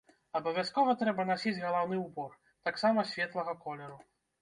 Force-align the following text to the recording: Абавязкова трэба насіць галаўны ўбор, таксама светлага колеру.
Абавязкова 0.37 0.95
трэба 1.01 1.27
насіць 1.31 1.55
галаўны 1.67 2.01
ўбор, 2.07 2.35
таксама 2.71 3.09
светлага 3.15 3.61
колеру. 3.65 4.05